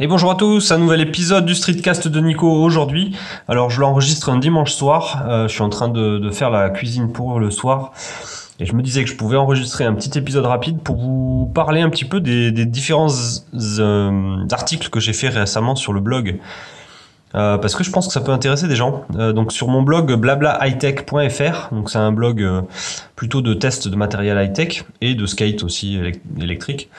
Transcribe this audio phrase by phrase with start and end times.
[0.00, 3.16] Et bonjour à tous, un nouvel épisode du Streetcast de Nico aujourd'hui.
[3.46, 7.12] Alors je l'enregistre un dimanche soir, euh, je suis en train de, faire la cuisine
[7.12, 7.92] pour le soir.
[8.58, 11.80] Et je me disais que je pouvais enregistrer un petit épisode rapide pour vous parler
[11.80, 13.06] un petit peu des, différents
[13.54, 16.40] euh, articles que j'ai fait récemment sur le blog.
[17.36, 19.04] Euh, parce que je pense que ça peut intéresser des gens.
[19.10, 22.44] Donc sur mon blog blablahightech.fr, donc c'est un blog
[23.14, 26.00] plutôt de tests de matériel high-tech et de skate aussi
[26.40, 26.90] électrique.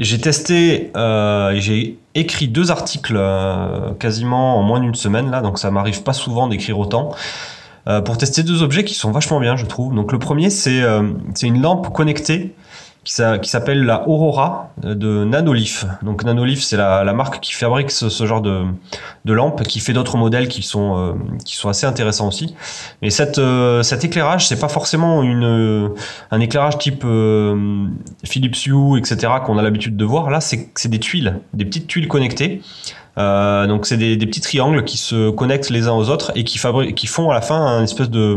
[0.00, 5.40] Euh, j'ai testé euh, j'ai écrit deux articles euh, quasiment en moins d'une semaine là,
[5.40, 7.14] donc ça m'arrive pas souvent d'écrire autant.
[7.88, 9.94] Euh, pour tester deux objets qui sont vachement bien, je trouve.
[9.94, 10.82] Donc le premier, c'est
[11.34, 12.54] c'est une lampe connectée
[13.42, 15.84] qui s'appelle la Aurora de Nanolith.
[16.02, 18.64] Donc Nanolith, c'est la, marque qui fabrique ce, genre de,
[19.24, 22.54] de lampe, qui fait d'autres modèles qui sont euh, assez intéressants aussi.
[23.02, 27.88] Mais euh, cet éclairage, c'est pas forcément un éclairage type euh,
[28.24, 29.32] Philips Hue, etc.
[29.44, 30.30] qu'on a l'habitude de voir.
[30.30, 32.62] Là, c'est des tuiles, des petites tuiles connectées.
[33.18, 36.58] Euh, donc c'est des, petits triangles qui se connectent les uns aux autres et qui,
[36.58, 38.36] font à la fin un espèce de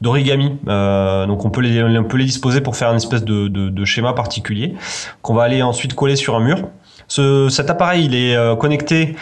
[0.00, 0.58] d'origami.
[0.68, 3.84] Euh, donc on peut les on peut les disposer pour faire une espèce de, de,
[3.84, 4.74] schéma particulier
[5.22, 6.68] qu'on va aller ensuite coller sur un mur.
[7.08, 9.16] Ce, cet appareil il est euh, connecté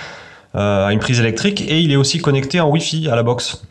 [0.52, 3.62] à une prise électrique et il est aussi connecté en Wi-Fi à la box.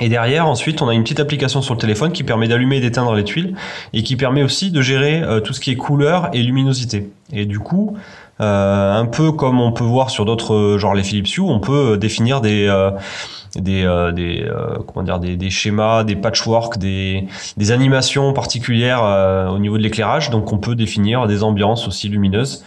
[0.00, 2.80] Et derrière, ensuite, on a une petite application sur le téléphone qui permet d'allumer et
[2.80, 3.54] d'éteindre les tuiles
[3.92, 7.10] et qui permet aussi de gérer tout ce qui est couleur et luminosité.
[7.32, 7.96] Et du coup,
[8.40, 12.40] un peu comme on peut voir sur d'autres, genre les Philips Hue, on peut définir
[12.40, 12.90] des euh,
[13.56, 19.02] des, euh, des euh, comment dire des, des, schémas, des patchwork, des, des animations particulières
[19.02, 20.30] euh, au niveau de l'éclairage.
[20.30, 22.64] Donc on peut définir des ambiances aussi lumineuses.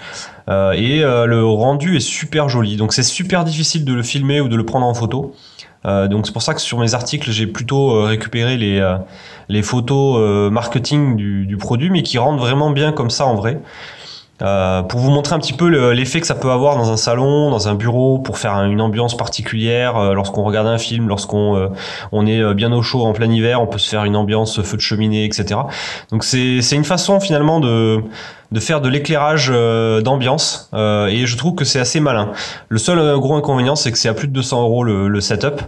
[0.48, 2.76] et le rendu est super joli.
[2.76, 5.34] Donc c'est super difficile de le filmer ou de le prendre en photo.
[5.86, 8.82] donc c'est pour ça que sur mes articles j'ai plutôt récupéré les
[9.50, 13.62] les photos marketing du, du, produit, mais qui rendent vraiment bien comme ça en vrai.
[14.44, 17.50] Euh, pour vous montrer un petit peu l'effet que ça peut avoir dans un salon,
[17.50, 19.98] dans un bureau, pour faire une ambiance particulière.
[19.98, 21.68] Euh, lorsqu'on regarde un film, lorsqu'on euh,
[22.12, 24.78] on est bien au chaud en plein hiver, on peut se faire une ambiance feu
[24.78, 25.60] de cheminée, etc.
[26.12, 28.04] Donc c'est une façon finalement de
[28.54, 32.32] de faire de l'éclairage euh, d'ambiance euh, et je trouve que c'est assez malin.
[32.70, 35.62] Le seul euh, gros inconvénient c'est que c'est à plus de 200 euros le, setup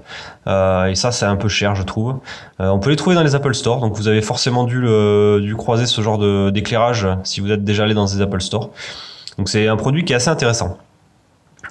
[0.45, 2.19] et ça c'est un peu cher je trouve.
[2.59, 5.55] on peut les trouver dans les Apple Store donc vous avez forcément dû, le, dû
[5.55, 6.19] croiser ce genre
[6.51, 8.69] d'éclairage si vous êtes déjà allé dans des Apple Store.
[9.37, 10.77] Donc c'est un produit qui est assez intéressant.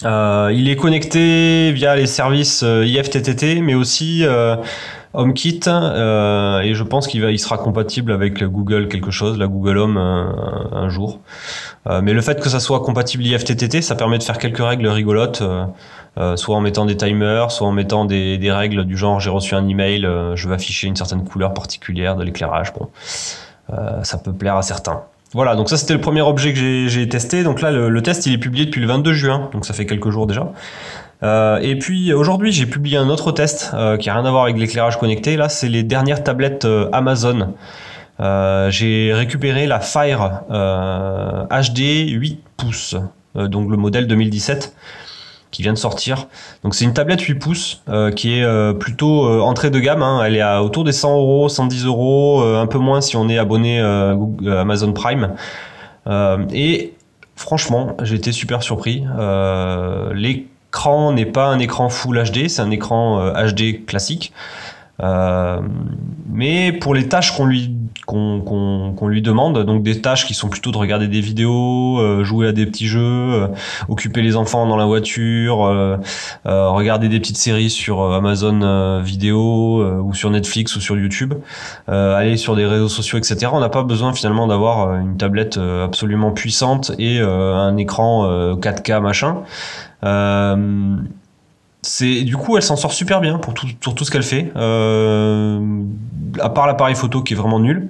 [0.05, 4.57] Euh, il est connecté via les services IFTTT, mais aussi euh,
[5.15, 9.47] HomeKit euh, et je pense qu'il va, il sera compatible avec Google quelque chose, la
[9.47, 11.21] Google Home un, jour.
[11.87, 14.89] Euh, mais le fait que ça soit compatible IFTTT, ça permet de faire quelques règles
[14.89, 15.65] rigolotes, euh,
[16.19, 19.31] euh, soit en mettant des timers, soit en mettant des, des règles du genre j'ai
[19.31, 22.73] reçu un email, euh, je vais afficher une certaine couleur particulière de l'éclairage.
[22.75, 22.89] Bon,
[24.03, 25.03] ça peut plaire à certains.
[25.35, 27.43] Voilà, donc ça c'était le premier objet que j'ai testé.
[27.43, 30.11] Donc là, le, test il est publié depuis le 22 juin, donc ça fait quelques
[30.11, 30.53] jours déjà.
[31.25, 34.45] Euh, et puis aujourd'hui, j'ai publié un autre test euh, qui a rien à voir
[34.45, 35.37] avec l'éclairage connecté.
[35.37, 37.55] Là, c'est les dernières tablettes euh, Amazon.
[38.21, 42.97] J'ai récupéré la Fire HD 8 pouces,
[43.35, 44.73] donc le modèle 2017
[45.55, 46.27] qui vient de sortir.
[46.65, 50.03] Donc c'est une tablette 8 pouces euh, qui est euh, plutôt euh, entrée de gamme.
[50.03, 50.21] Hein.
[50.27, 53.39] Elle est à autour des 100 euros, 110 euros, un peu moins si on est
[53.39, 55.35] abonné Amazon Prime.
[56.53, 56.93] et
[57.37, 59.05] franchement, j'ai été super surpris.
[60.13, 64.33] L'écran n'est pas un écran Full HD, c'est un écran HD classique.
[65.03, 65.61] Euh,
[66.31, 70.35] mais pour les tâches qu'on lui qu'on qu'on qu'on lui demande, donc des tâches qui
[70.35, 73.49] sont plutôt de regarder des vidéos, euh, jouer à des petits jeux, euh,
[73.89, 75.97] occuper les enfants dans la voiture, euh,
[76.47, 81.35] euh, regarder des petites séries sur Amazon Vidéo ou sur Netflix ou sur YouTube,
[81.89, 83.51] aller sur des réseaux sociaux, etc.
[83.53, 89.43] On n'a pas besoin finalement d'avoir une tablette absolument puissante et un écran 4K machin.
[90.05, 90.97] Euh,
[91.85, 94.51] c'est du coup elle s'en sort super bien pour tout, pour tout ce qu'elle fait
[94.57, 95.61] euh,
[96.41, 97.89] à part l'appareil photo qui est vraiment nul.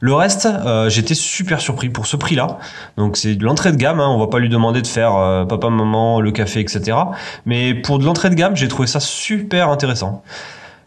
[0.00, 2.58] Le reste euh, j'étais super surpris pour ce prix là
[2.98, 5.44] donc c'est de l'entrée de gamme hein, on va pas lui demander de faire euh,
[5.44, 6.98] papa maman le café etc
[7.46, 10.22] mais pour de l'entrée de gamme j'ai trouvé ça super intéressant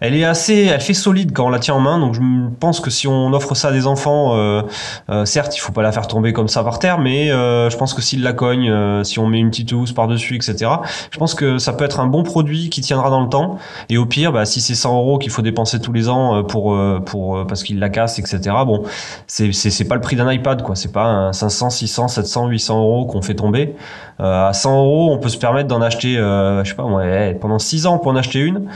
[0.01, 2.00] elle est assez, elle fait solide quand on la tient en main.
[2.00, 2.22] Donc je
[2.60, 4.62] pense que si on offre ça à des enfants, euh,
[5.10, 7.78] euh, certes, il faut pas la faire tomber comme ça par terre, mais euh, je
[7.78, 10.72] pense que s'il la cogne, euh, si on met une petite housse par dessus, etc.
[11.12, 13.57] Je pense que ça peut être un bon produit qui tiendra dans le temps.
[13.90, 16.44] Et au pire, bah, si c'est 100 euros qu'il faut dépenser tous les ans euh,
[16.44, 18.40] pour pour parce qu'il la casse, etc.
[18.66, 18.84] Bon,
[19.28, 20.75] c'est c'est pas le prix d'un iPad, quoi.
[20.75, 23.75] C'est pas un 500, 600, 700, 800 euros qu'on fait tomber.
[24.19, 27.86] à 100 euros, on peut se permettre d'en acheter, je sais pas, ouais, pendant 6
[27.86, 28.68] ans pour en acheter une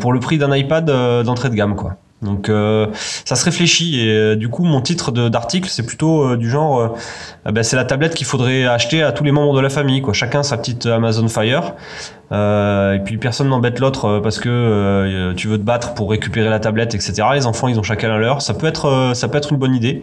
[0.00, 1.96] pour le prix d'un iPad d'entrée de gamme quoi.
[2.22, 2.86] Donc euh,
[3.26, 6.96] ça se réfléchit et euh, du coup mon titre d'article c'est plutôt euh, du genre
[7.44, 10.00] ah ben, c'est la tablette qu'il faudrait acheter à tous les membres de la famille
[10.00, 10.14] quoi.
[10.14, 11.74] Chacun sa petite Amazon Fire
[12.32, 16.94] et puis personne n'embête l'autre parce que tu veux te battre pour récupérer la tablette
[16.94, 17.22] etc.
[17.34, 18.40] Les enfants ils ont chacun la leur.
[18.40, 20.02] Ça peut être ça peut être une bonne idée.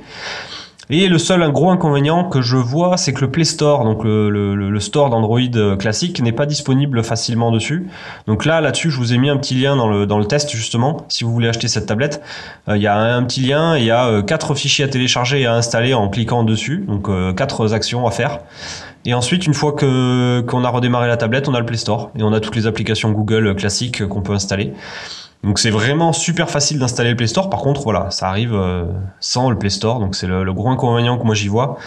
[0.89, 4.29] Et le seul gros inconvénient que je vois, c'est que le Play Store, donc le,
[4.29, 7.87] le, le store d'Android euh, classique, n'est pas disponible facilement dessus.
[8.27, 10.51] Donc là, là-dessus, je vous ai mis un petit lien dans le, dans le test
[10.51, 12.21] justement, si vous voulez acheter cette tablette.
[12.67, 15.41] Euh, il y a un, petit lien, il y a euh, quatre fichiers à télécharger
[15.41, 18.39] et à installer en cliquant dessus, donc quatre actions à faire.
[19.05, 22.11] Et ensuite, une fois que qu'on a redémarré la tablette, on a le Play Store
[22.17, 24.73] et on a toutes les applications Google classiques qu'on peut installer.
[25.43, 27.49] Donc c'est vraiment super facile d'installer le Play Store.
[27.49, 28.85] Par contre, voilà, ça arrive euh,
[29.19, 29.99] sans le Play Store.
[29.99, 31.77] Donc c'est le, le, gros inconvénient que moi j'y vois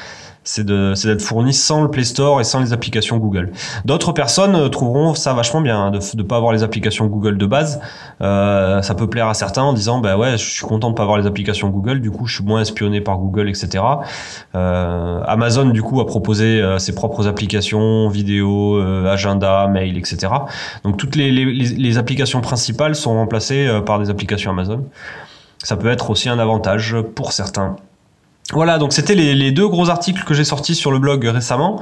[0.46, 3.52] c'est d'être fourni sans le Play Store et sans les applications Google.
[3.84, 7.37] D'autres personnes euh, trouveront ça vachement bien hein, de ne pas avoir les applications Google
[7.37, 7.81] de base.
[8.22, 11.02] Euh, ça peut plaire à certains en disant bah ouais, je suis content de pas
[11.02, 13.82] avoir les applications Google, du coup je suis moins espionné par Google, etc.
[14.54, 20.32] Euh, Amazon du coup a proposé euh, ses propres applications, vidéo, euh, agenda, mail, etc.
[20.84, 24.84] Donc toutes les, les, les applications principales sont remplacées par des applications Amazon.
[25.62, 27.76] Ça peut être aussi un avantage pour certains.
[28.52, 31.81] Voilà, donc c'était les, deux gros articles que j'ai sortis sur le blog récemment.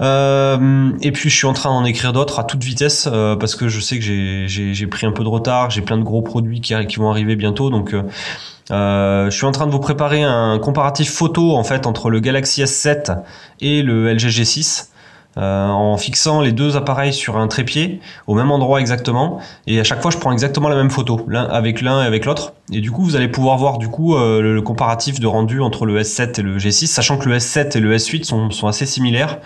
[0.00, 3.54] Euh, et puis je suis en train d'en écrire d'autres à toute vitesse euh, parce
[3.54, 4.04] que je sais que
[4.48, 7.70] j'ai pris un peu de retard, j'ai plein de gros produits qui, vont arriver bientôt,
[7.70, 12.10] donc euh, je suis en train de vous préparer un comparatif photo en fait entre
[12.10, 13.18] le Galaxy S7
[13.60, 14.88] et le LG G6.
[15.36, 17.98] Euh, en fixant les deux appareils sur un trépied
[18.28, 21.42] au même endroit exactement et à chaque fois je prends exactement la même photo l'un
[21.42, 24.40] avec l'un et avec l'autre et du coup vous allez pouvoir voir du coup euh,
[24.40, 27.80] le, comparatif de rendu entre le S7 et le G6 sachant que le S7 et
[27.80, 29.38] le S8 sont, sont assez similaires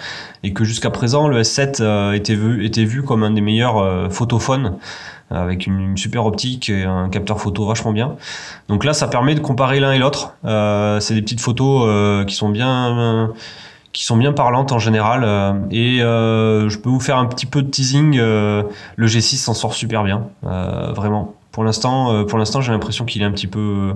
[0.43, 4.13] et que jusqu'à présent le S7 euh, était vu était vu comme un des meilleurs
[4.13, 4.77] photophones
[5.31, 8.17] avec une, super optique et un capteur photo vachement bien.
[8.71, 10.33] Donc là, ça permet de comparer l'un et l'autre.
[10.47, 13.31] Euh, c'est des petites photos qui sont bien
[13.93, 15.23] qui sont bien parlantes en général.
[15.25, 18.19] Euh, et euh, je peux vous faire un petit peu de teasing.
[18.19, 18.63] Euh,
[18.97, 21.35] le G6 s'en sort super bien, vraiment.
[21.53, 23.95] Pour l'instant, pour l'instant, j'ai l'impression qu'il est un petit peu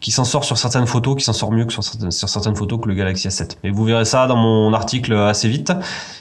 [0.00, 2.56] qui s'en sort sur certaines photos, qui s'en sort mieux que sur certaines, sur certaines,
[2.56, 3.58] photos que le Galaxy S7.
[3.64, 5.72] Et vous verrez ça dans mon article assez vite.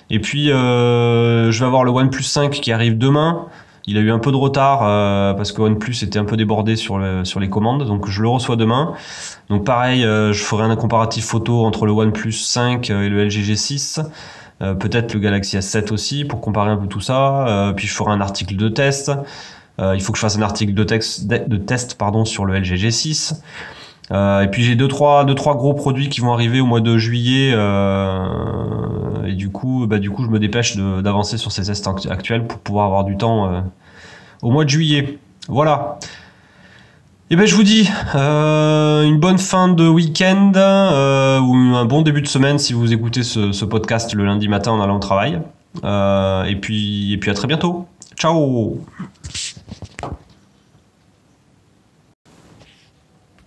[0.09, 3.47] Et puis, je vais avoir le OnePlus 5 qui arrive demain.
[3.89, 6.75] Il a eu un peu de retard euh, parce que OnePlus était un peu débordé
[6.75, 8.93] sur, sur les commandes, donc je le reçois demain.
[9.49, 13.51] Donc pareil, euh, je ferai un comparatif photo entre le OnePlus 5 et le LG
[13.51, 14.05] G6.
[14.61, 17.73] Euh, peut-être le Galaxy S7 aussi pour comparer un peu tout ça.
[17.75, 19.11] puis je ferai un article de test.
[19.79, 23.41] il faut que je fasse un article de, de test pardon, sur le LG G6.
[24.11, 26.81] Euh, et puis j'ai deux trois deux trois gros produits qui vont arriver au mois
[26.81, 28.25] de juillet euh,
[29.27, 32.57] et du coup bah du coup je me dépêche d'avancer sur ces tests actuels pour
[32.59, 33.61] pouvoir avoir du temps euh,
[34.41, 35.19] au mois de juillet.
[35.47, 35.99] Voilà.
[37.29, 42.01] Et ben je vous dis euh, une bonne fin de week-end euh, ou un bon
[42.01, 44.99] début de semaine si vous écoutez ce, ce podcast le lundi matin en allant au
[44.99, 45.39] travail.
[45.83, 47.85] et puis et puis à très bientôt.
[48.17, 48.79] Ciao